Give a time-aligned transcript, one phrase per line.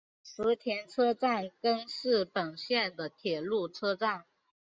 [0.33, 4.25] 池田车站根室本线的铁路车站。